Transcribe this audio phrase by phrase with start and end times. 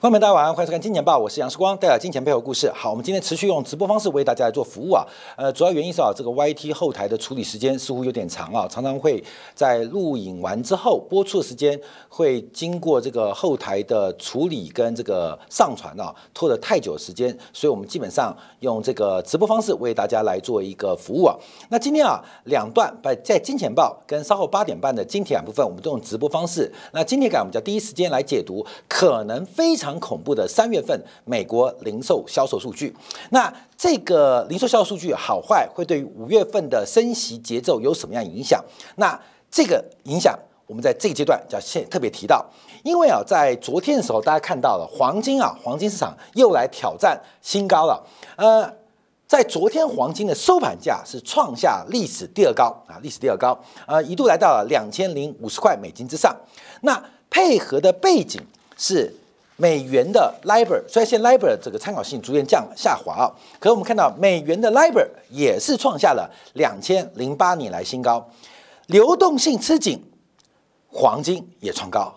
[0.00, 2.72] 观众们，大家晚上欢迎收看《金钱报》，我是杨世光，带来金钱背后故事。
[2.74, 5.06] 好，我们今天持续用直播方式为大家来做服务啊。
[5.36, 9.22] 呃，主要原因是啊，这个 YT 后台的处理时间似乎有点长啊，常常会
[9.54, 11.78] 在录影完之后播出的时间
[12.08, 21.36] 会经过这个后台的处理跟这个上传啊，拖得太久时间，所以我们基本上用这个直播方式为大家来做一个服务啊。
[21.68, 26.72] 那今天啊，两段在在金钱报跟稍后八点半的金钱部分，我们都用直播方式。
[26.94, 29.89] 那金钱感我们叫第一时间来解读，可能非常。
[29.90, 32.94] 很恐怖的三月份美国零售销售数据，
[33.30, 38.64] 那这个零售销售数据好坏会对于五月份的升息节奏有什么样影响？
[38.96, 39.18] 那
[39.50, 42.44] 这个影响我们在这个阶段要先特别提到，
[42.84, 48.06] 因为啊，在昨天的时候大家看到了黄金啊，黄金市场又来挑战新高了。
[48.36, 48.72] 呃，
[49.26, 56.36] 在昨天黄金的收盘价是创下历史第二高啊，历史第二高，呃，一度来到了两千零五十块美金之上。
[56.82, 58.40] 那配合的背景
[58.78, 59.12] 是。
[59.60, 63.28] 美元的 LIBOR 虽然现 LIBOR 这个参考性逐渐降下滑啊，
[63.58, 68.26] 可是我们看到美元的 LIBOR 也是创下了两千零八年来新高，
[68.86, 70.02] 流动性吃紧，
[70.90, 72.10] 黄金也创高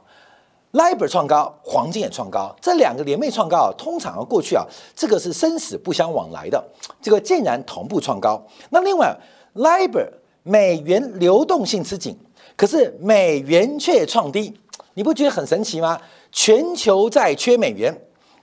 [0.72, 6.63] ，LIBOR 创高，黄金也创高，这两个连袂创高啊，通常啊过去啊，这个是生死不相往来的，
[7.02, 8.41] 这个竟然同步创高。
[8.69, 9.13] 那另外
[9.55, 10.07] LIBOR
[10.44, 12.17] 美元流动性吃紧，
[12.55, 14.57] 可是美元却创低，
[14.95, 15.99] 你不觉得很神奇吗？
[16.31, 17.95] 全球在缺美元，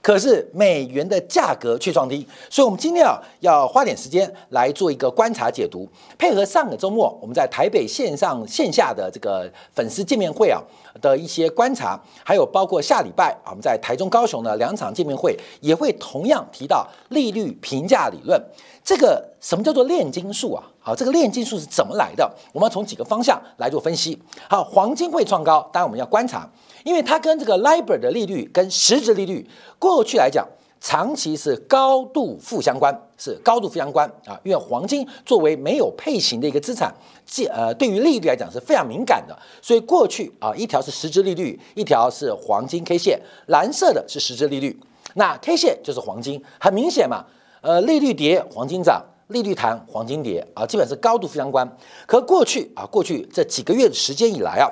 [0.02, 10.60] 可是美元的价格却创低，所以，我们今天啊要花点时间来做一个观察解读，配合上个周末我们在台北线上线下的这个粉丝见面会啊
[11.00, 18.42] 的一些观察，还有包括下礼拜啊我们在台中、高雄的两场见面会，也会同样提到利率评价理论。
[18.82, 20.64] 这个什么叫做炼金术啊？
[20.80, 22.28] 好，这个炼金术是怎么来的？
[22.52, 24.19] 我们要从几个方向来做分析。
[24.48, 26.48] 好，黄金会创高，当然我们要观察。
[26.82, 29.47] 因为它跟这个 LIBOR 的利率跟实质利率
[29.78, 30.48] 过去来讲，
[30.80, 34.40] 长期是高度负相关，是高度负相关啊。
[34.42, 36.92] 因为黄金作为没有配型的一个资产，
[37.26, 44.80] 即呃对于利率来讲是非常敏感的，所以过去啊一条是实质利率，一条是黄金 K 线，蓝色的是实质利率，
[45.14, 47.24] 那 K 线就是黄金，很明显嘛。
[47.60, 51.70] 呃，利率跌，黄金涨；利率弹，黄金跌啊，基本是高度负相关。
[52.06, 54.64] 可过去啊，过去这几个月的时间以来啊，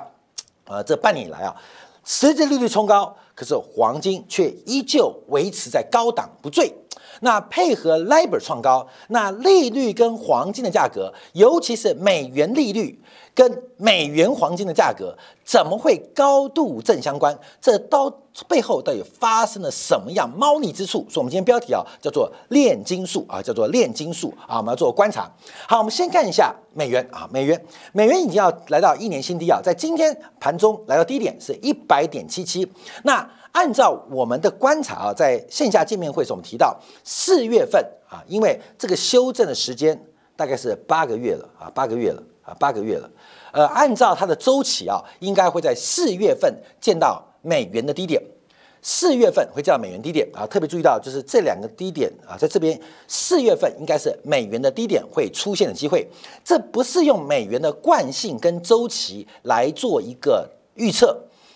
[0.65, 1.55] 呃，这半年以来啊。
[2.03, 6.69] 实质利率冲高，可是黄金却依旧维持在高档不坠。
[7.21, 13.01] 那配合 LIBOR 创高，那利率跟黄金的价格，尤其是美元利率。
[13.33, 17.37] 跟美元黄金的价格怎么会高度正相关？
[17.61, 18.09] 这到
[18.47, 21.05] 背后到底发生了什么样猫腻之处？
[21.09, 25.29] 所以，我们今天标题啊叫做炼金术啊，叫做炼金术啊，我们要做观察。
[25.67, 32.69] 好，我们先看一下美元啊，美元，美元已经要来到一年新低啊，在今天盘中来到低点是一百点七七。
[33.03, 39.99] 那按照我们的观察啊，在线下见面会时我们提到四月份啊，因为这个修正的时间
[40.35, 42.23] 大概是八个月了啊，八个月了。
[42.49, 43.09] 啊，八个月了，
[43.51, 46.51] 呃，按照它的周期啊，应该会在四月份
[46.81, 48.19] 见到美元的低点，
[48.81, 56.07] 四月份会见到美元低点啊，特别注意到就是这两个低点啊，在这边四月份应该是美元的低点会出现的机会，
[56.43, 61.15] 这不是用美元的惯性跟周期来做一个预测。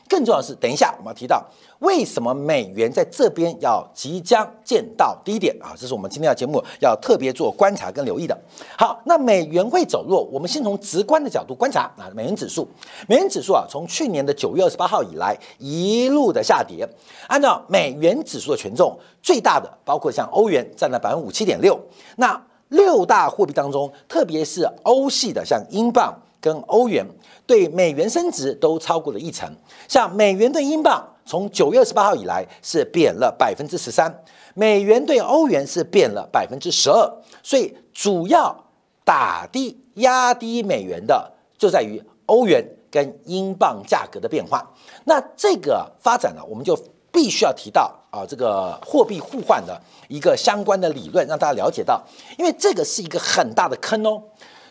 [0.10, 1.44] 更重要的是，等一下我们要提到
[1.84, 5.76] 为什么美元在这边要即将见到低点啊？
[5.78, 8.38] 这是我们今天的节目要特别做观察跟留意的。
[8.78, 12.10] 好，那美元会走弱，我们先从直观的角度观察啊。
[12.16, 12.66] 美元指数，
[13.08, 16.88] 美元指数啊，从去年的九月二十八号以来一路的下跌。
[17.28, 21.78] 按照美元指数的权重，最大的包括像欧元占了百分之五七点六。
[22.16, 26.18] 那六大货币当中，特别是欧系的，像英镑。
[26.42, 27.06] 跟欧元
[27.48, 29.50] 对美元升值都超过了一成，
[29.88, 34.24] 像美元对英镑从九月二十八号以来是贬了百分之十三，
[34.54, 37.12] 美元对欧元是贬了百分之十二，
[37.42, 38.66] 所以主要
[39.04, 44.72] 打低压低美元的就在于欧元跟英镑价格的变化。
[45.06, 46.78] 那这个发展呢，我们就
[47.12, 52.04] 必须要提到啊，这个货币互换的一个相关的理论，让大家了解到，
[52.38, 54.24] 因为这个是一个很大的坑哦，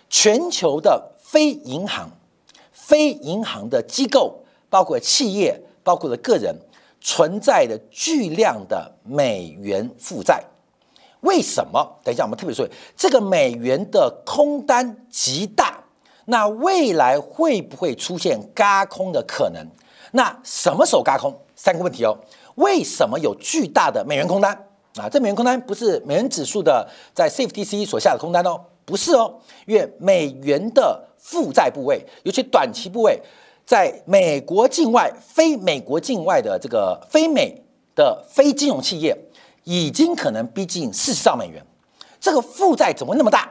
[0.08, 1.10] 全球的。
[1.32, 2.10] 非银行、
[2.72, 6.54] 非银行的机构，包括企业，包括了个人，
[7.00, 10.42] 存在的巨量的美元负债。
[11.20, 11.98] 为什么？
[12.02, 15.84] 等一下，我们特别说，这个美元的空单极大，
[16.26, 19.66] 那未来会不会出现嘎空的可能？
[20.12, 21.32] 那什么时候嘎空？
[21.54, 22.18] 三个问题哦。
[22.56, 24.52] 为什么有巨大的美元空单？
[24.96, 31.08] 啊，这美元空单不是美元指数的在 CFTC 所下的空单哦，不是哦，因为美元的。
[31.24, 33.16] 负债部位，尤其短期部位，
[33.72, 37.58] 在美国境外、非美国境外的这个非美
[37.94, 39.16] 的非金融企业
[39.64, 41.64] 已经可能逼近四十兆美元，
[42.20, 43.50] 这个负债怎么会那么大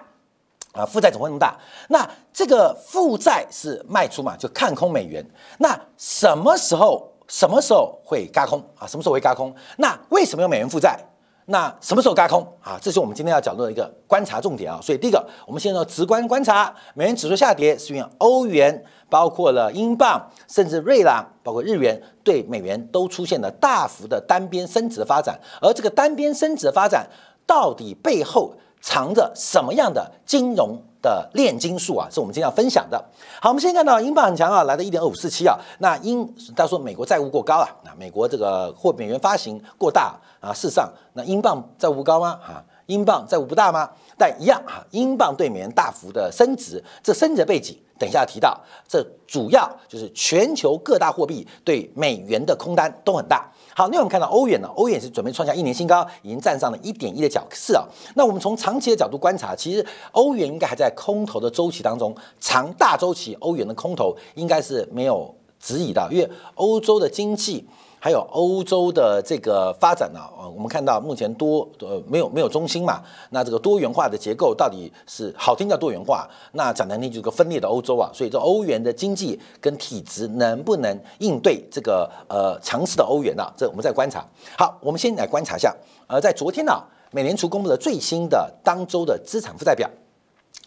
[0.73, 0.85] 啊？
[0.85, 1.57] 负债怎么会那么大？
[1.89, 5.25] 那这个负债是卖出嘛，就看空美元。
[5.57, 8.85] 那什么时候什么时候会嘎空啊？
[8.85, 9.51] 什么时候会嘎空？
[9.77, 10.99] 那为什么有美元负债？
[11.47, 12.77] 那什么时候嘎空啊？
[12.81, 14.79] 这是我们今天要讲到的一个观察重点啊。
[14.81, 25.37] 所以第一个，我们先要直观观察，美元指数下跌是因为欧元、包括了英镑，甚至瑞郎，包括日元对美元都出现了大幅的单边升值的发展。
[25.61, 27.05] 而这个单边升值的发展，
[27.45, 30.77] 到底背后藏着什么样的金融？
[31.01, 33.03] 的炼金术啊，是我们今天要分享的。
[33.41, 35.57] 好，我们先看到英镑很强啊，来到一点二五四七啊。
[35.79, 40.53] 那英，他说美国债务过高啊，那美国这个货美元发行过大啊。
[40.53, 42.37] 事实上，那英镑债务高吗？
[42.39, 43.89] 哈，英镑债务不大吗？
[44.17, 53.49] 但一样哈，英镑对美元大幅的升值，这升值背景等一下提到，这主要就是全球各大货币对美元的空单都很大。
[53.73, 54.67] 好，那我们看到欧元呢？
[54.75, 57.85] 欧元是准备创下一年新高，已经站上了一点一的角势啊。
[58.15, 67.65] 那我们从长期的角度观察，其实欧元应该还在空头的周期当中，长大周期欧元的空头应该是没有质疑的，因为欧洲的经济。
[68.03, 72.99] 还有欧洲的这个发展呢，呃，我们看到目前多呃没有没有中心嘛，
[73.29, 83.43] 那这个多元化的结构到底是好听叫多元化，那讲难听就是个分裂的欧洲啊，所以这欧元的经济跟体质能不能应对这个呃强势的欧元呢？
[83.55, 84.25] 这我们再观察。
[84.57, 85.71] 好，我们先来观察一下，
[86.07, 86.73] 呃，在昨天呢，
[87.11, 89.87] 美联储公布的最新的当周的资产负债表，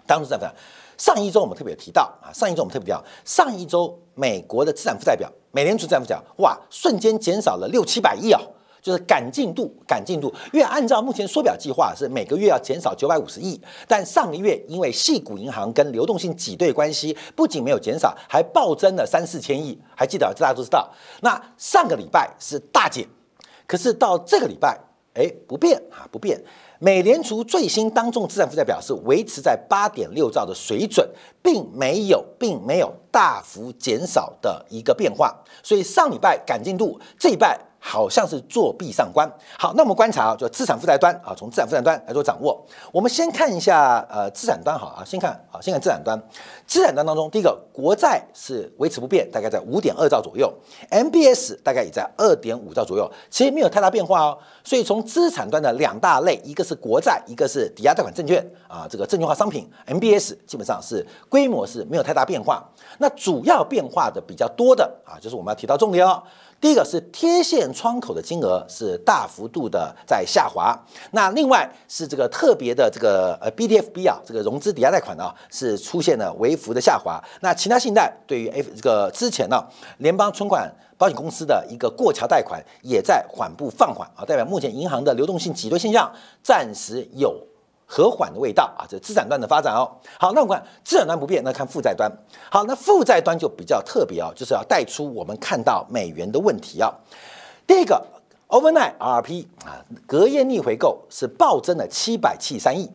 [0.07, 0.55] 当周资产负债。
[0.97, 8.41] 上一周我们特别提到啊，上一周我们特别提到，上一周美国的资产负债表，美联储资产负债表，哇，瞬间减少了六七百亿啊，
[8.81, 10.33] 就是赶进度，赶进度。
[10.53, 19.79] 因为按照目前缩表计划是每个月要减少九百五十亿，但上个月因为系股银行跟流动性挤兑关系，不仅没有减少，还暴增了三四千亿。
[19.97, 20.89] 还记得这大家都知道。
[21.23, 23.07] 那上个礼拜是大减，
[23.67, 24.79] 可是到这个礼拜，
[25.15, 26.41] 哎，不变啊，不变。
[26.85, 31.09] 美联储最新当众资产负债表是维持在八点六兆的水准，
[31.43, 37.59] 并没有，并没有大幅减少的一个变化，所以上礼拜赶进度，这一拜。
[37.87, 39.31] 好像是作弊上官。
[39.59, 42.65] 好，那我们观察啊，就资产负债端啊，从资产负债端来做掌握。
[42.91, 46.19] 我们先看一下呃资产端好啊，先看啊，先看资产端。
[46.67, 50.51] 资产端当中，第一个国债是维持不变，大概在五点二兆左右
[50.91, 54.39] ；MBS 大概也在二点五兆左右，其实没有太大变化哦。
[54.65, 62.67] 所以从资产端的两大类，一个是国债，一个是抵押贷款证券啊，这个证券化商品 MBS 基本上是规模是没有太大变化。
[62.97, 66.23] 那主要变化的比较多的啊，就是我们要提到重点哦。
[66.65, 70.75] 第一个是贴现窗口的金额是大幅度的在下滑，
[71.11, 77.23] 那另外是这个特别的这个呃 BDFB 啊，这个融资抵押贷款啊是出现了微幅的下滑。
[77.43, 79.63] 那其他信贷对于 F 这个之前呢，
[79.99, 86.11] 联邦存款保险公司的一个过桥贷款也在缓步放缓啊，代表目前银行的流动性挤兑现象
[86.43, 87.39] 暂时有。
[87.87, 89.91] 和缓的味道啊，这资产端的发展哦。
[90.19, 92.11] 好，那我们看资产端不变，那看负债端。
[92.51, 96.93] 好，那负债端就比较特别哦，就是要带出我们看到美元的问题啊。
[97.67, 98.05] 第一个
[98.49, 102.91] ，overnight RP 啊，隔夜逆回购是暴增了七百七十三亿。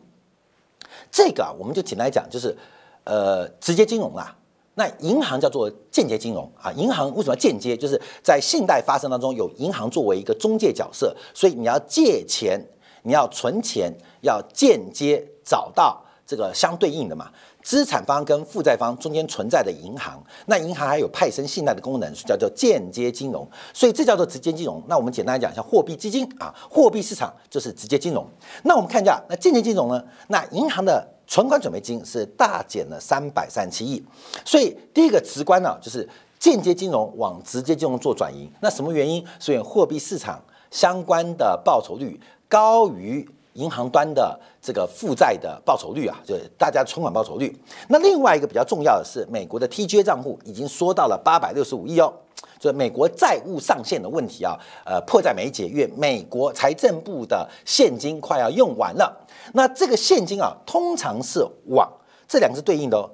[1.10, 2.56] 这个啊，我们就简单讲，就是
[3.04, 4.36] 呃，直接金融啊。
[4.74, 6.72] 那银行叫做间接金融啊。
[6.72, 7.76] 银行为什么间接？
[7.76, 12.60] 就是在信贷发生当中，有银行作为一个中介角色，所以你要借钱。
[13.02, 17.28] 你要存钱，要间接找到这个相对应的嘛，
[17.62, 24.80] 资产方跟负债方中间存在的银行，那银行还有派生信贷的功能，叫做间接金融，所以这叫做直接金融。
[24.86, 28.24] 那我们简单来讲，像货币基金啊，货币市场就是直接金融。
[28.62, 30.04] 那我们看一下，那间接金融呢？
[30.28, 34.04] 那银行的存款准备金是大减了三百三十七亿，
[34.44, 36.08] 所以第一个直观呢，就是
[36.38, 38.48] 间接金融往直接金融做转移。
[38.60, 39.26] 那什么原因？
[39.40, 42.20] 所以货币市场相关的报酬率。
[42.50, 47.54] 高于银行端的这个负债的报酬率啊，就是大家存款报酬率。
[47.88, 52.12] 那另外一个比较重要的是，美国的 TGA 账户已经缩到了八百六十五亿哦，
[52.58, 59.26] 就是美国债务上限的问题啊，呃，迫在眉睫，因为美国财政部的现金快要用完了。
[59.52, 61.90] 那这个现金啊，通常是往
[62.28, 63.10] 这两个是对应的哦，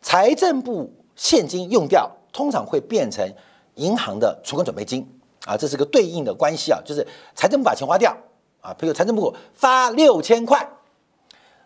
[0.00, 3.28] 财政部现金用掉，通常会变成
[3.74, 5.04] 银行的存款准备金
[5.46, 7.04] 啊，这是个对应的关系啊，就是
[7.34, 8.16] 财政部把钱花掉。
[8.64, 10.66] 啊，比如财政部发六千块，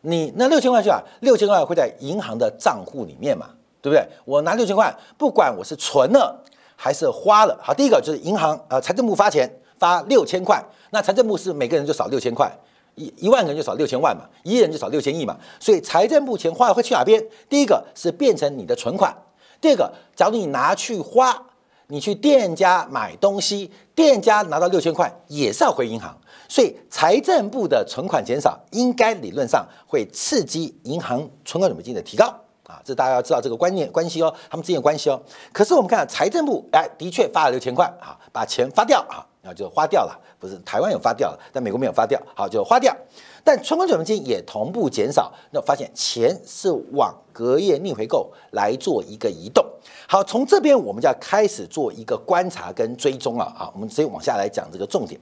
[0.01, 1.01] 你那六千块去啊？
[1.21, 3.51] 六千块会在银行的账户里面嘛，
[3.81, 4.05] 对不对？
[4.25, 7.57] 我拿六千块，不管我是存了还是花了。
[7.63, 12.53] 好，第一个就是银行呃，财政部发钱发六千块，那财政部是每个人就少六千块，
[12.97, 15.37] 一一万个人就少六千万嘛，一亿人就少六千亿嘛。
[15.61, 17.25] 所以财政部钱花了会去哪边？
[17.49, 19.17] 第一个是变成你的存款，
[19.61, 21.41] 第二个，假如你拿去花，
[21.87, 32.27] 你去店家买东西，店家拿到六千块也是要回银行，所以财政部的存款减少，应该理论上会刺激银行存款准备金的提高
[32.67, 35.21] 啊，这大家要知道这个观念关系哦，他们之间的关系哦。
[35.53, 42.97] 可是我们看财政部，哎，的确发了六千块啊，把钱发掉啊，然后就花掉了，不是台湾有发掉了，但美国没有发掉，好就花掉。
[43.45, 49.65] 但存款准备金也同步减少，那发现钱是往隔夜逆回购来做一个移动。
[50.07, 53.71] 好，从这边我们就要开始做一个观察跟追踪了啊。
[53.75, 55.19] 我们直接往下来讲这个重点。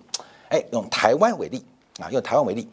[0.48, 1.64] 哎，用台湾为例
[2.00, 2.68] 啊，用台湾为例，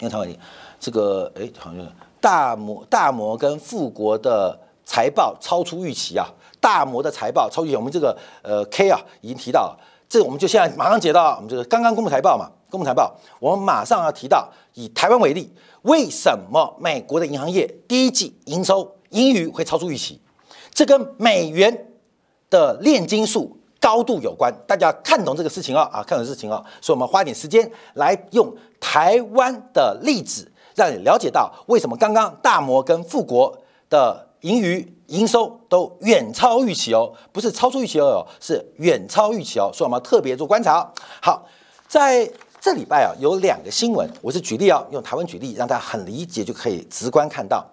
[0.00, 0.38] 用台湾为例，
[0.78, 1.86] 这个哎，好像
[2.20, 6.26] 大摩大摩跟富国的财报超出预期啊，
[6.60, 12.50] 大摩的财报超预期，我们这个呃 K 啊已经提到了，这我们就现在马上解到我们这个刚刚公布财报嘛。
[12.68, 15.48] 公布财报，我们马上要提到，以台湾为例，
[15.82, 20.20] 为什么美国的银行业第一季营收盈余会超出预期？
[20.74, 21.86] 这跟美元
[22.50, 24.52] 的炼金术高度有关。
[24.66, 33.56] 大家看懂这个事情哦啊，看懂事情哦，所以我们花点时间来用台湾的例子，让你了解到为什么刚刚大摩跟富国
[33.88, 40.92] 的盈余营收都远超预期哦，不是超出预期哦，是远超预期哦，所以我们要特别做观察。
[41.22, 41.46] 好，
[41.86, 42.28] 在
[42.60, 47.64] 这礼拜啊，有两个新闻，我是举例啊，用台湾举例，让大家很理解就可以直观看到。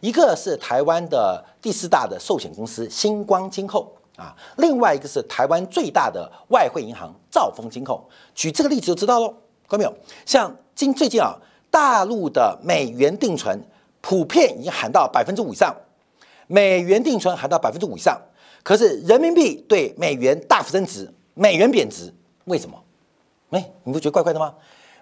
[0.00, 3.86] 一个是台湾的第四大的寿险公司星光金控
[4.20, 7.98] 啊，另外一个是台湾最大的外汇银行兆丰金控。
[8.34, 9.34] 举这个例子就知道喽，
[9.66, 9.94] 看到没有？
[10.26, 11.34] 像今最近啊，
[11.70, 13.58] 大陆的美元定存
[14.02, 15.74] 普遍已经喊到百分之五以上，
[16.46, 18.20] 美元定存喊到百分之五以上，
[18.62, 22.12] 可是人民币对美元大幅升值，美元贬值，
[22.44, 22.76] 为什么？
[23.50, 24.54] 哎，你不觉得怪怪的吗？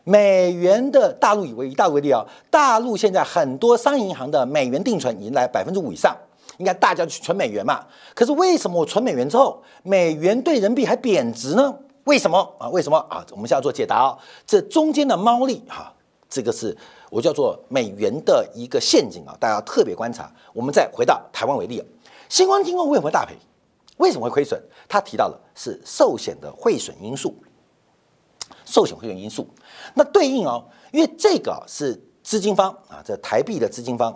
[0.05, 6.17] 美元的大陆以为以大陆为例啊，大陆现在很多商业银行的美元定存迎来百分之五以上，
[6.59, 7.85] 应该大家去存美元嘛。
[8.15, 11.75] 可是为什么我存美元之后，美元对人民币还贬值呢？
[12.05, 12.69] 为什么啊？
[12.69, 13.25] 为什么啊？
[13.33, 14.19] 我们现在做解答哦。
[14.47, 15.93] 这中间的猫腻哈，
[16.29, 16.77] 这个是
[17.11, 20.31] 我叫做美元的一个陷阱啊，大家要特别观察。
[20.53, 21.83] 我们再回到台湾为例，
[22.29, 23.35] 新光金控为什么大赔？
[23.99, 24.61] 为什么会亏损？
[24.89, 27.35] 他提到的是寿险的汇损因素。
[28.65, 29.49] 寿险会员因素，
[29.95, 30.63] 那对应哦，
[30.93, 34.15] 因为这个是资金方啊，这台币的资金方，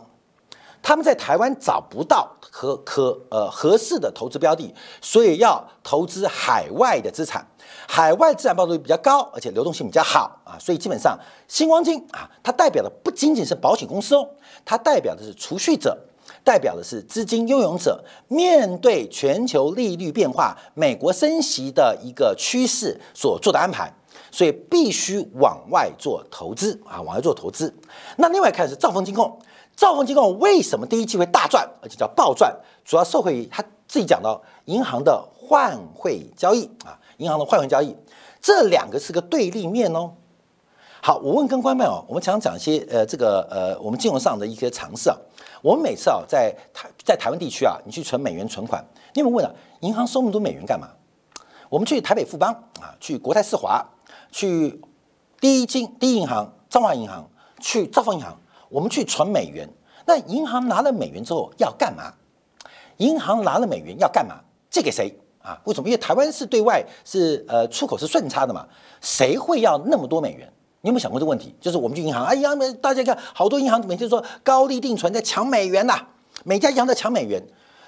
[0.82, 7.46] 他们在台湾找不到可可呃合适的投资标的，所以要投资海外的资产，
[7.88, 14.28] 海外资产报酬率比较高，而且流动性比较好啊，所以基本上星光金啊，它代表的不仅仅是保险公司哦，
[14.64, 15.96] 它代表的是储蓄者，
[16.42, 23.92] 代表的是资金拥有者，面对全球利率变化、美国升息的一个趋势所做的安排。
[24.30, 27.74] 所以必须往外做投资啊，往外做投资。
[28.16, 29.38] 那另外看是兆丰金控，
[29.76, 32.54] 兆丰金控为什么第一季会大赚，而且叫暴赚？
[32.84, 37.96] 主要受惠于他自己讲到银行的换汇交易啊，银行的换汇交易，
[38.40, 40.12] 这两个是个对立面哦。
[41.00, 45.16] 好，我问跟官们哦，我们常常讲一些呃这个呃我们金融上的一些常识啊。
[45.62, 50.88] 我们每次啊在台在台湾地区啊，你去存美元存款，你有没有问啊，银行收那么多美元干嘛？
[51.68, 53.84] 我们去台北富邦啊，去国泰世华。
[54.30, 54.80] 去
[55.38, 57.28] 第一金、第一银行、彰化银行，
[57.60, 58.34] 去兆丰银行，
[58.72, 59.68] 我们去存美元。
[60.06, 62.12] 那银行拿了美元之后要干嘛？
[62.96, 64.36] 银行拿了美元要干嘛？
[64.70, 65.60] 借给谁啊？
[65.64, 65.88] 为什么？
[65.88, 68.66] 因为台湾是对外是呃出口是顺差的嘛，
[69.00, 70.50] 谁会要那么多美元？
[70.80, 71.54] 你有没有想过这个问题？
[71.60, 72.50] 就是我们去银行，哎呀，
[72.80, 76.00] 大家看好多银行每天说高利定存在抢美元呐，
[76.44, 77.40] 每家银行在抢美元，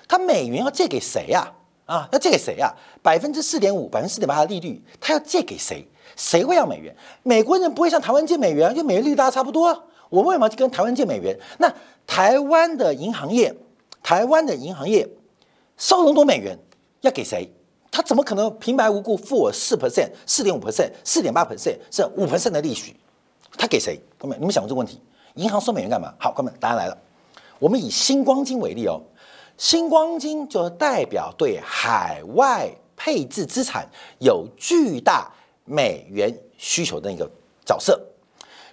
[0.06, 1.52] 他美元要借给谁呀？
[1.86, 2.72] 啊，要借给谁呀？
[3.02, 5.86] 百分之四点五、百分之四点八的利率，他要借给谁？
[6.16, 6.94] 谁会要美元？
[7.24, 9.88] 美国人不会向台湾借美元，因为美元利率大家差不多。
[10.14, 11.38] 我为什么去跟台湾借美元？
[11.58, 11.72] 那
[12.06, 13.54] 台湾的银行业，
[14.02, 15.08] 台湾的银行业
[15.76, 16.56] 收那么多美元，
[17.00, 17.50] 要给谁？
[17.90, 22.94] 他怎么可能平白无故付我四 percent、四点五 percent、四点八 percent 是五 percent 的利息？
[23.56, 24.00] 他给谁？
[24.18, 25.00] 哥们，你们想过这个问题？
[25.34, 26.14] 银行收美元干嘛？
[26.18, 26.96] 好，哥们，答案来了。
[27.58, 29.00] 我们以星光金为例哦，
[29.56, 33.88] 星光金就代表对海外配置资产
[34.20, 35.30] 有巨大。
[35.66, 37.26] 美元需求的一个
[37.64, 37.98] 角色，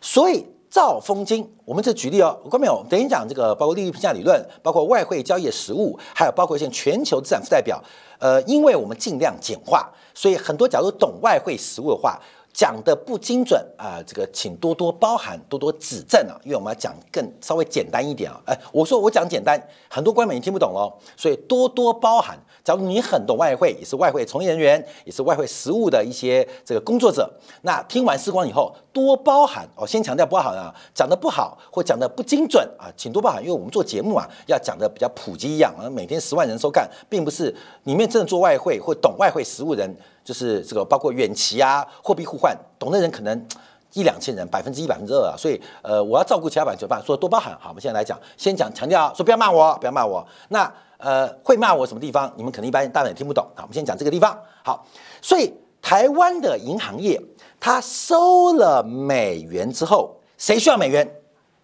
[0.01, 7.83] 所以兆丰金，我们这举例哦，我刚没有等于讲这个，包括利率评价理论，包括外汇交易的实务，还有包括一些全球资产负债表。
[8.19, 12.17] 呃，因为我们尽量简化，所以很多假如懂外汇实务的话，
[12.53, 18.39] 讲的不精准啊，这个请多多包涵，多多指正啊，因为我们要讲更稍微简单一点啊。
[18.45, 22.37] 哎，我说我讲简单，很多观众听不懂哦，所以多多包涵。
[22.63, 27.27] 假如你很懂外汇，也是外汇从业人员，也是外汇实务的一些这个工作者，
[27.63, 29.87] 那听完时光以后，多包涵哦。
[29.87, 37.55] 先强调不好啊，讲的不好或讲的不精准啊，请多包涵，因为我们做节目啊，要讲的比较普及一样啊，每天十万人收看，并不是
[37.85, 39.97] 里面真的做外汇或懂外汇实务人。
[40.23, 43.47] 就是这个，包括远期啊，货币互换，懂的人可能
[43.93, 45.35] 一两千人，百分之一、百分之二啊。
[45.37, 47.57] 所以，呃，我要照顾其他板球办，说多包涵。
[47.59, 50.25] 好，我们现在来讲，先讲强调，说不要骂我，不要骂我。
[50.49, 52.31] 那呃，会骂我什么地方？
[52.35, 53.43] 你们可能一般大人也听不懂。
[53.55, 54.39] 好，我们先讲这个地方。
[54.63, 54.85] 好，
[55.21, 55.51] 所以
[55.81, 57.19] 台湾的银行业，
[57.59, 61.09] 它收了美元之后，谁需要美元？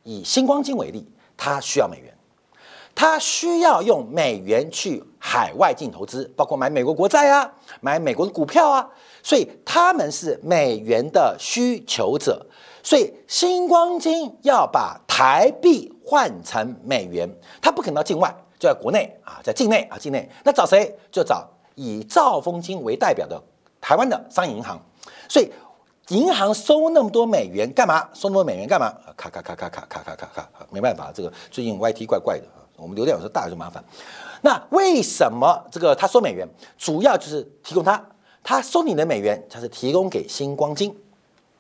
[0.03, 2.16] 以星光金为例，它需要美元。
[2.97, 7.47] 他需要用美元去海外进行投资，包括买美国国债啊，
[7.79, 8.89] 买美国的股票啊，
[9.21, 12.43] 所以他们是美元的需求者。
[12.81, 17.29] 所以星光金要把台币换成美元，
[17.61, 20.91] 他不可能到境外，就在国内啊，在境内啊，境内那找谁？
[21.11, 23.39] 就找以兆丰金为代表的
[23.79, 24.81] 台湾的商业银行。
[25.29, 25.51] 所以
[26.07, 28.09] 银行收那么多美元干嘛？
[28.15, 28.91] 收那么多美元干嘛？
[29.15, 32.45] 卡卡卡卡卡卡卡卡卡，没办法，这个最近 YT 怪怪的。
[32.77, 33.83] 我们流量有时候大就麻烦，
[34.41, 38.01] 那为什么这个他收美元，主要就是提供他，
[38.43, 40.95] 他收你的美元，他是提供给星光金，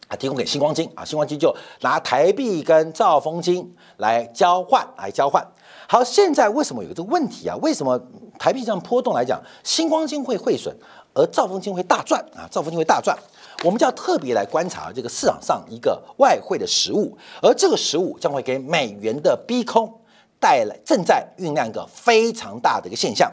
[0.07, 5.45] 啊，提供给星光金啊，星光金就拿台币跟兆丰金来交换，来交换。
[5.89, 7.55] 好，现在为什么有这个问题啊？
[7.63, 7.99] 为什么
[8.37, 10.71] 台币这样波动来讲，星光金会汇损，
[11.15, 12.47] 而兆丰金会大赚啊？
[12.51, 13.17] 兆丰金会大赚，
[13.63, 19.91] 我们就要特别来观察这个市场上一个外汇的实物，而这个实物将会给美元的逼空。
[20.39, 23.31] 带来正在酝酿一个非常大的一个现象。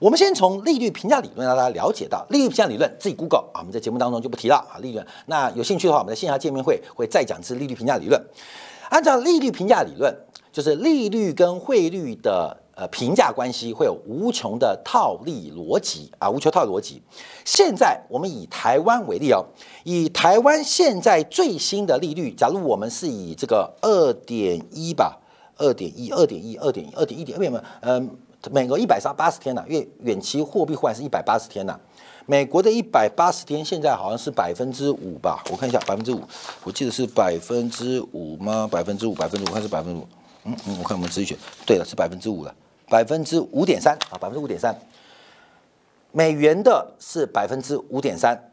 [0.00, 4.78] 我们先从利率评价理论让大家了解到利率评价理论，自己 Google 啊，我们在节目当中就不提了啊。
[4.78, 8.24] 利率那有兴趣的话，我们在线下见面会会再讲这利率评价理论。
[8.90, 10.16] 按照利率评价理论，
[10.52, 17.02] 就是利率跟汇率的呃评价关系会有无穷的套利逻辑啊，无穷套逻辑。
[17.44, 19.44] 现在我们以台湾为例哦，
[19.82, 25.18] 以台湾现在最新的利率，假如我们是以这个二点一吧。
[25.58, 27.62] 二点一，二点一，二点一，二点一点，为什么？
[27.80, 28.16] 嗯，
[28.50, 29.64] 美国一百三八十天呢？
[29.68, 31.78] 因为远期货币换是一百八十天呢。
[32.26, 35.42] 美国的一百八十天现在好像是百分之五吧？
[35.50, 36.20] 我看一下，百分之五，
[36.62, 38.68] 我记得是百分之五吗？
[38.70, 40.06] 百分之五，百分之五，还是百分之五？
[40.44, 42.54] 嗯嗯，我看我们自己选，对了，是百分之五了，
[42.88, 44.78] 百分之五点三啊，百分之五点三。
[46.12, 48.50] 美元的是百分之五点三，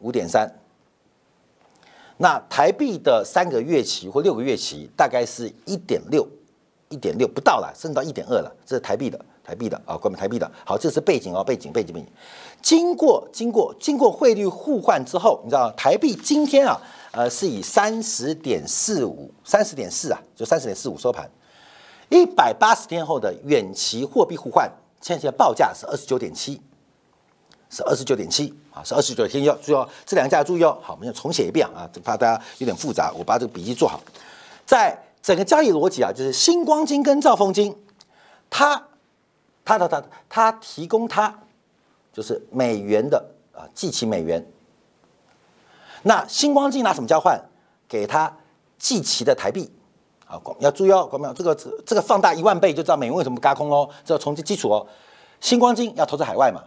[0.00, 0.52] 五点三。
[2.16, 6.26] 那台币的三个月期或六个月期大概是一点六，
[6.88, 8.54] 一点六不到了，甚至到一点二了。
[8.64, 10.50] 这是台币的，台币的啊，关于台币的。
[10.64, 12.06] 好，这是背景哦，背景背景背景。
[12.62, 21.28] 经过经过经过汇率互换之后，你知道台币今天啊，呃，是以三十点四五，三十点四啊，就三十点四五收盘。
[22.10, 26.62] 一百八十天后的远期货币互换，现在报价是二十九点七。
[27.74, 30.78] 是二十九点七啊，是二十九点七，注意哦，这两家注意哦。
[30.80, 34.00] 好，我们要重写一遍啊，怕大家有点复杂，我把这个笔记做好。
[34.64, 37.76] 在整个交易逻辑啊，就是星光金跟兆丰金，
[38.48, 38.80] 它、
[39.64, 41.36] 它、它、它、它提供它
[42.12, 44.46] 就是美元的啊，计期美元。
[46.02, 47.40] 那星光金拿什么交换？
[47.88, 48.34] 给他
[48.78, 49.70] 计期的台币
[50.26, 54.86] 啊，要注意哦，观众这个这个放大一万倍就知道美元为什么嘎空哦，这要重新基础哦。
[55.40, 56.62] 星光金要投资海外嘛？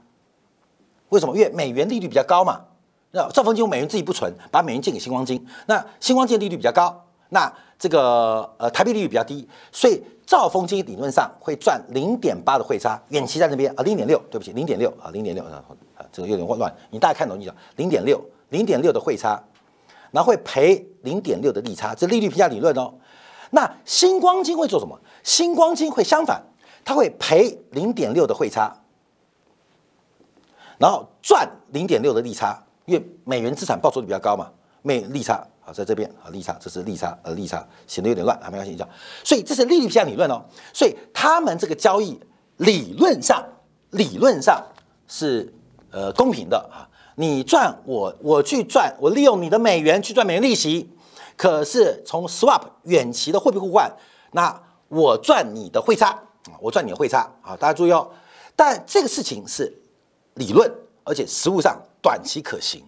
[1.10, 1.36] 为什么？
[1.36, 2.62] 因为美元利率比较高嘛。
[3.10, 5.44] 那兆丰金用美元自己不存，把美元借给星光金。
[5.66, 13.02] 那星光金利率比较高，那这个呃台币利率比较低，所以兆丰金理论上会赚零点八的汇差。
[13.10, 15.66] 远期在那边啊，零点六，对不起，零点六啊，零点六啊，
[16.12, 16.72] 这个有点混乱。
[16.92, 19.42] 你大家看懂就讲零点六，零点六的汇差，
[20.18, 22.92] 然后会赔零点六的利差，这利率评价理论哦。
[23.52, 25.00] 那星光金会做什么？
[25.22, 26.42] 星光金会相反，
[26.84, 28.76] 它会赔零点六的汇差。
[30.80, 34.52] 然后赚零点六的利差，因为美元资产报酬率比较高嘛，
[34.82, 38.90] 美利差好在这边啊，利差这是利差，呃利差显得有点乱啊，没关系讲。
[39.24, 42.20] 所以这是利率偏理论哦，所以他们这个交易
[42.56, 43.48] 理论上
[43.92, 44.66] 理论上
[45.08, 45.54] 是
[45.92, 46.87] 呃公平的啊，
[47.20, 50.90] 你赚我我去赚，我利用你的美元去赚美元利息，
[51.36, 53.92] 可是从 swap 远期的货币互换，
[54.32, 56.10] 那我赚你的汇差
[56.46, 58.10] 啊，我赚你的汇差啊，大家注意哦，
[58.56, 59.82] 但这个事情是。
[60.38, 60.72] 理论，
[61.04, 62.84] 而且实物上短期可行，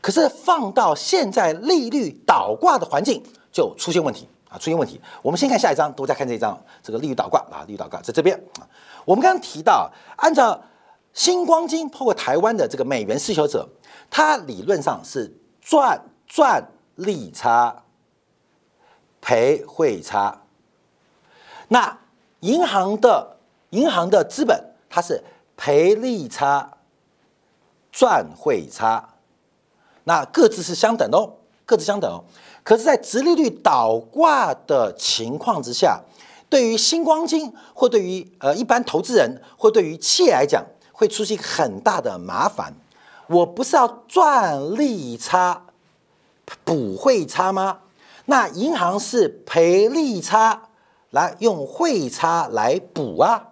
[0.00, 4.98] 可是放到现在利率倒挂的环境就出现问题啊，出现问题。
[5.20, 8.64] 我们先看下一张，都在看这一张，这个利率倒挂啊，利率倒挂在这边啊。
[9.04, 10.58] 我们刚刚提到，按照
[11.18, 13.68] 星光金包括台湾的这个美元需求者，
[14.08, 17.82] 它理论上是赚赚利差，
[19.20, 20.42] 赔汇差。
[21.66, 21.98] 那
[22.38, 23.38] 银行的
[23.70, 25.24] 银行的资本，它是
[25.56, 26.74] 赔利差。
[27.90, 29.16] 赚汇差，
[30.04, 32.22] 那各自是相等的哦，各自相等哦。
[32.62, 36.00] 可是，在直利率倒挂的情况之下，
[36.48, 40.64] 对于星光金或对于呃一般投资人或对于企业来讲，
[40.98, 42.74] 会出现很大的麻烦。
[43.28, 45.66] 我不是要赚利差
[46.64, 47.78] 补汇差吗？
[48.24, 50.70] 那银行是赔利差
[51.10, 53.50] 来用汇差来补啊。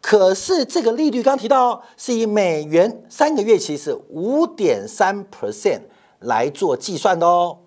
[0.00, 5.80] 可是这个利率刚提到是以美元三个月期是五点三 percent
[6.20, 7.58] 来做计算的哦。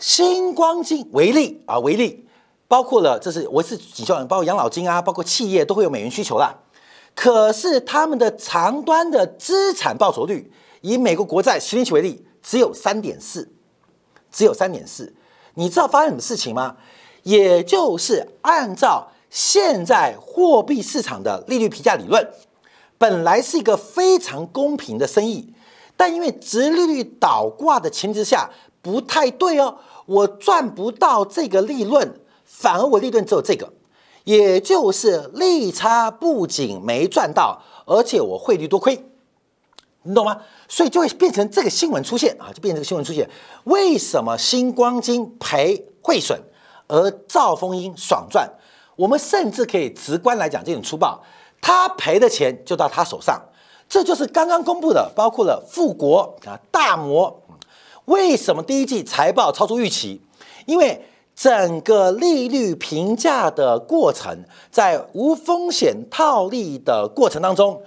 [0.00, 2.26] 星光金为例啊，为例，
[2.66, 6.54] 包括了这是我是几校人，包括养老金啊，包括企业都会有美元需求啦。
[7.16, 10.52] 可是他们的长端的资产报酬率，
[10.82, 13.50] 以美国国债十年期为例，只有三点四，
[14.30, 15.12] 只有三点四。
[15.54, 16.76] 你知道发生什么事情吗？
[17.24, 19.08] 也就是按照。
[19.28, 22.26] 现在货币市场的利率评价理论
[22.96, 25.52] 本来是一个非常公平的生意，
[25.94, 28.48] 但因为直利率倒挂的前提下
[28.80, 29.76] 不太对哦，
[30.06, 33.70] 我赚不到这个利润，反而我利润只有这个，
[34.26, 39.00] 也就是利差不仅没赚到，而且我汇率多亏，
[40.02, 40.42] 你懂吗？
[40.66, 43.30] 所以就会变成这个新闻出现啊，就变成这个新闻出现。
[43.64, 46.36] 为什么星光金赔汇损，
[46.88, 48.50] 而兆丰金爽赚？
[48.96, 51.22] 我们甚至可以直观来讲，这种粗暴，
[51.60, 53.40] 他赔的钱就到他手上，
[53.88, 57.42] 这就是刚刚公布的，包括了富国啊、大摩，
[58.06, 60.20] 为什么第一季财报超出预期？
[60.66, 67.82] 因为整个利率评价的过程，在无风险套利的过程当中，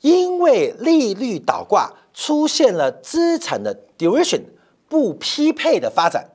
[0.00, 4.42] 因为利率倒挂出现了资产的 duration
[4.88, 6.28] 不匹配的发展。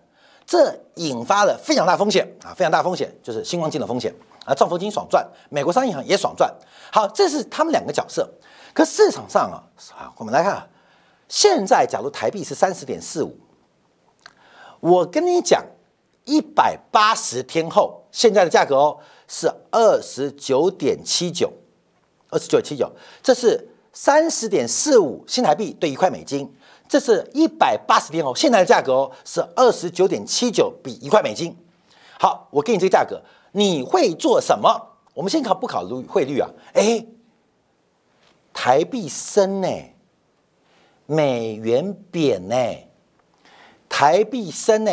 [0.46, 4.12] 这引发了非常大风险啊，非常大风险就是星光金的风险
[4.46, 6.52] 啊，兆丰金爽赚，美国商业银行也爽赚。
[6.92, 8.28] 好，这是他们两个角色。
[8.74, 9.62] 可市场上啊，
[9.96, 10.68] 啊，我们来看，
[11.28, 13.38] 现在假如台币是三十点四五，
[14.80, 15.64] 我跟你讲，
[16.30, 21.52] 一百八十天后现在的价格哦是二十九点七九，
[22.30, 22.92] 二十九点七九，
[23.24, 26.54] 这是三十点四五新台币兑一块美金。
[26.88, 31.56] 这是一百八十天后，现在的价格哦是二十九点七九比一块美金。
[32.20, 34.98] 好，我给你这个价格，你会做什么？
[35.14, 36.50] 我们先考不考虑汇率啊？
[36.74, 37.06] 哎，
[38.54, 39.68] 台币升呢，
[41.06, 42.56] 美元贬呢，
[43.88, 44.92] 台币升呢，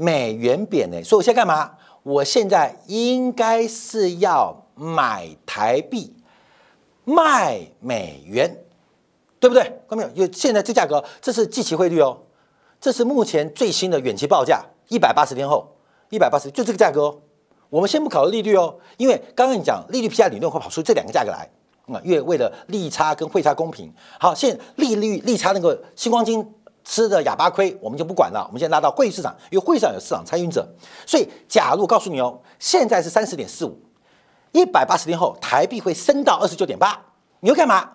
[0.00, 1.72] 美元贬呢，所以我现在干嘛？
[2.04, 6.14] 我现在应该是要买台币，
[7.04, 8.64] 卖美元。
[9.40, 9.62] 对不对？
[9.88, 10.08] 看到没有？
[10.16, 12.18] 因为现在这价格，这是即期汇率哦，
[12.80, 15.76] 这是目前最新的远期报价，一百八十天后，
[16.10, 17.18] 一百八十就这个价格哦。
[17.70, 21.48] 我们先不考虑利率哦，因为刚刚你讲利率 P R 理论会跑出这两个价格来
[21.86, 23.94] 啊，因为为了利差跟汇差公平。
[24.18, 26.44] 好，现利率利差那个星光金
[26.88, 28.42] 吃的哑巴亏，我们就不管了。
[28.46, 30.66] 我们先拉到会议市场，因为会上有市场参与者，
[31.06, 33.78] 所以假如告诉你哦，现在是三十点四五，
[34.52, 36.98] 一百八十天后台币会升到二十九点八，
[37.40, 37.90] 你会干嘛？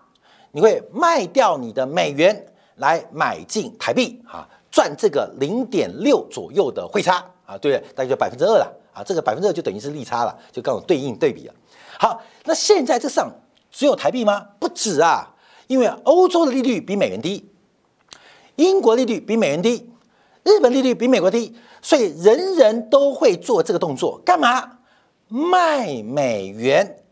[0.52, 7.80] 你会卖掉你的美元，来买进台币啊，赚这个零点六左右的汇差啊，对？
[7.96, 11.54] 大概就百分之二了啊，这个百分之二就等于是利差了，就刚好对应对比了。
[11.98, 13.32] 好，那现在这上
[13.72, 14.50] 只有台币吗？
[14.60, 15.34] 不止啊，
[15.66, 17.52] 因为欧洲的利率比美元低，
[18.56, 19.90] 英国利率比美元低，
[20.44, 24.80] 日本利率比美国低，所以人人都会做这个动作，干嘛？
[25.28, 27.04] 卖美元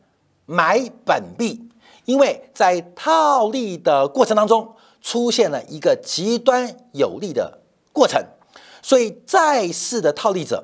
[0.46, 1.70] 买本币，
[2.06, 4.76] 因为在套利的过程当中。
[5.04, 7.58] 出现了一个极端有利的
[7.92, 8.24] 过程，
[8.84, 10.64] 所以债市的套利者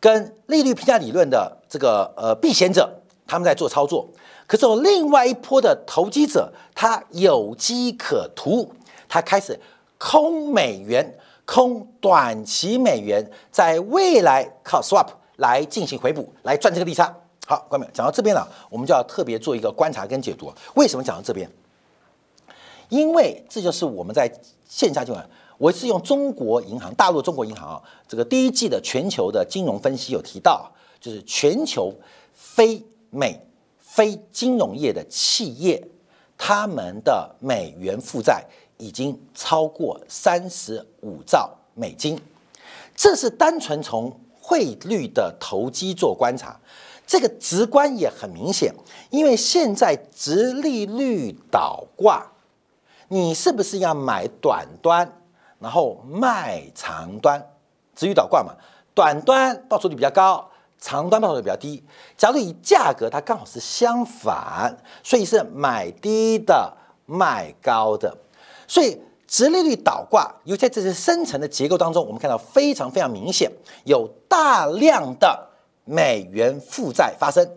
[0.00, 4.08] 跟利率评价理论的这个呃避险者，他们在做操作。
[4.48, 8.72] 可是有另外一波的投机者，他有机可图，
[9.08, 9.56] 他开始
[9.98, 17.14] 空美元、空短期美元，在未来靠 swap 来进行回补，来赚这个利差。
[17.46, 20.52] 好，观众们讲到这边了，我们就要特别做一个观察跟解读。
[20.74, 21.48] 为什么讲到这边？
[22.88, 24.28] 因为这就是我们在
[24.68, 25.22] 线下金融，
[25.58, 31.92] 我是用中国银行、大陆中国银行啊，这个第一季的全球的金融分析有提到，就是全球
[32.32, 33.40] 非美
[33.78, 35.82] 非金融业的企业，
[36.36, 38.44] 他们的美元负债
[38.78, 42.20] 已经超过三十五兆美金，
[42.94, 46.58] 这是单纯从汇率的投机做观察，
[47.06, 48.74] 这个直观也很明显，
[49.10, 52.32] 因为现在直利率倒挂。
[53.08, 55.10] 你是不是要买短端，
[55.60, 57.40] 然后卖长端？
[57.94, 58.52] 直率倒挂嘛，
[58.94, 61.82] 短端报酬率比较高，长端报酬率比较低。
[62.16, 68.16] 假如以价格，它刚好是相反，所以是买低的卖高的。
[68.68, 73.50] 所以，直利率倒挂，尤其在这些深层的结构当中，我们看到非常非常明显，
[73.84, 75.48] 有大量的
[75.84, 77.48] 美元负债发生。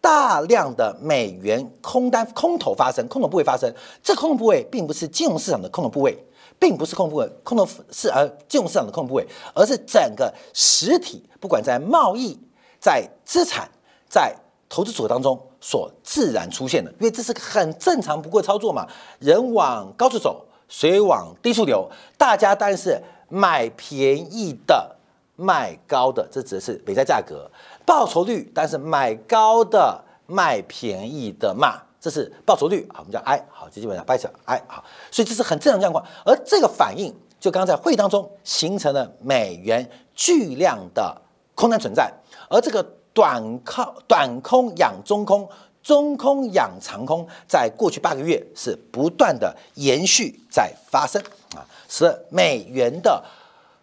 [0.00, 6.18] 大量的美元空单空头发生，空头部位发生，这空头部位并不是金融市场的空头部位，
[6.58, 9.24] 并不是空头部位，空头是呃金融市场的空头部位，
[9.54, 12.36] 而是整个实体，不管在贸易、
[12.80, 13.70] 在资产、
[14.08, 14.34] 在
[14.68, 18.84] 投资组合当中所自然出现的，因为这是个很正常不过操作嘛，
[19.20, 24.96] 人往高处走，水往低处流，大家当然是买便宜的，
[25.36, 27.48] 卖高的，这指的是美债价格。
[27.86, 36.04] 报酬率，但是买高的卖便宜的嘛，这是报酬率啊，我们叫 I 好，这基本上掰扯 I 好，所以这是很正常状况。
[36.26, 41.16] 而这个反应，就刚刚在会议当中形成了美元巨量的
[41.54, 42.12] 空单存在，
[42.48, 45.48] 而这个短靠短空养中空，
[45.82, 51.22] 中空养长空，在过去八个月是不断的延续在发生
[51.54, 53.22] 啊，使美元的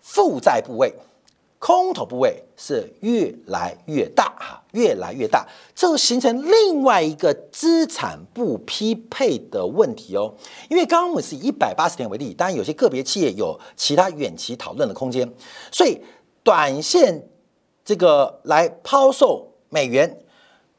[0.02, 0.94] 负债部位。
[1.62, 10.34] 空头部位是越来越大哈，越来越大，这形成另外一个资产不匹配的问题哦。
[10.70, 15.30] 因为刚刚我们是以一百八十天为例，当然有些个别企业有其他远期讨论的空间，
[15.70, 16.02] 所以
[16.44, 17.22] 短线
[17.84, 20.20] 这个来抛售美元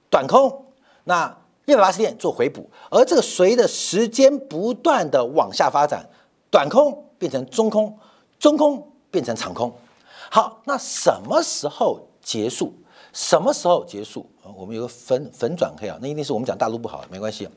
[0.09, 0.67] 短空，
[1.05, 1.37] 那
[1.67, 6.09] 一百八十天做回补，而这个随着时间不断的往下发展，
[6.51, 7.97] 短空变成中空，
[8.39, 9.73] 中空变成长空。
[10.31, 12.75] 好，那什么时候结束？
[13.13, 14.25] 什么时候结束？
[14.57, 17.49] 我们有个粉粉转黑啊，那一定是我们讲大陆不好，没关系。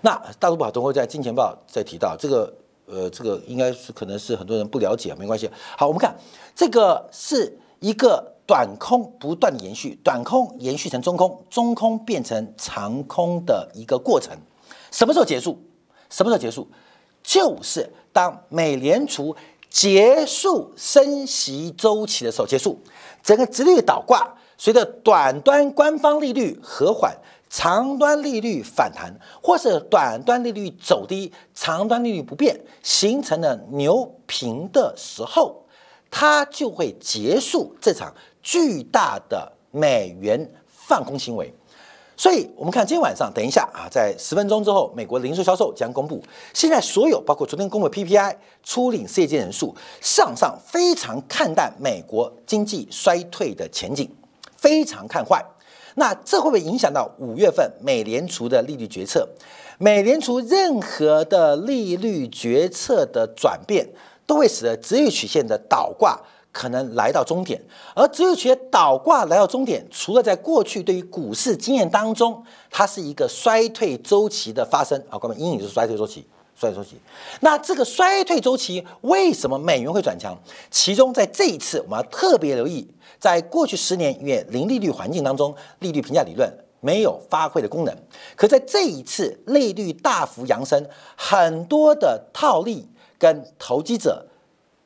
[0.00, 2.54] 那大陆不好，等会在金钱报再提到这个，
[2.86, 5.50] 呃，这个应该是可能是很多人不了解，没关系。
[5.76, 6.14] 好，我们看
[6.54, 14.36] 这个是一个短空不断延续，短空延续成中空，中空变成长空的一个过程。
[14.90, 15.58] 什么时候结束？
[16.10, 16.68] 什么时候结束？
[17.22, 19.34] 就是当美联储。
[19.70, 22.78] 结束升息周期的时候结束，
[23.24, 27.12] 整个直率倒挂，随着短端官方利率和缓，
[27.50, 35.64] 长端利率反弹，或是短端利率走低，长端利率不变，形成了牛平的时候，
[36.08, 41.52] 它就会结束这场巨大的美元放空行为。
[42.16, 46.22] 所以，我们看今天晚上，等一下啊，在十分钟之后，美国零售销售将公布。
[46.52, 54.08] 现在所有包括昨天公布的 PPI、初领失业金人数，上上非常看淡美国经济衰退的前景，
[54.56, 55.44] 非常看坏。
[55.96, 59.28] 那这会不会影响到五月份美联储的利率决策？
[59.78, 63.88] 美联储任何的利率决策的转变，
[64.24, 66.20] 都会使得职业曲线的倒挂。
[66.54, 67.60] 可能来到终点，
[67.96, 72.40] 而只有学倒挂来到终点，除了在过去对于股市经验当中，
[72.70, 76.96] 它是一个衰退周期的发生啊，各位阴影就是衰退周期，衰退周期。
[77.40, 80.38] 那这个衰退周期为什么美元会转强？
[80.70, 82.88] 其中在这一次，我们要特别留意，
[83.18, 86.48] 在过去十年因为零利率环境当中，利率评价理论
[86.80, 87.92] 没有发挥的功能，
[88.36, 90.86] 可在这一次利率大幅扬升，
[91.16, 92.88] 很多的套利。
[93.16, 94.26] 跟投机者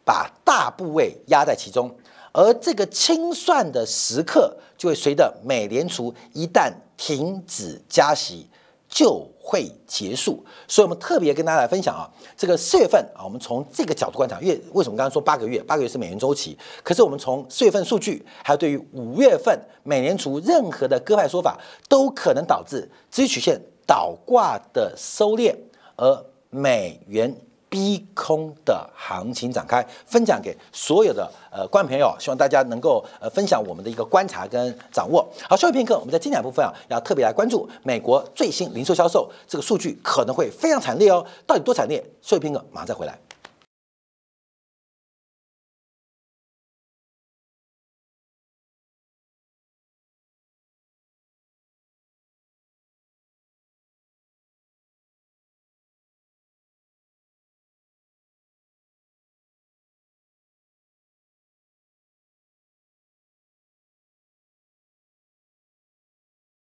[0.08, 1.94] 把大部位压在其中，
[2.32, 8.48] 而这个清算的时刻就会随着美联储一旦停止加息。
[8.90, 15.62] 就会结束，所以我们特别跟大家来分享啊，这个四月份啊，我们从这个角度观察，因为为什么刚刚说八个月？
[15.64, 25.54] 八个月是美元周期，可是我们从四月份数据，还有对于五月份美联储任何的鸽派说法，都可能导致资金曲线倒挂的收敛，
[25.96, 27.36] 而美元。
[27.68, 35.26] 逼空的行情展开，分享给所有的呃观众朋友，希望大家能够呃分享我们的一个观察跟掌握。
[35.48, 42.04] 好，稍后片刻，我们在精彩部分啊，要特别来关注美国最新零售销售这个数据可能会非常惨烈哦，到底多惨烈？
[42.22, 43.18] 稍后片刻马上再回来。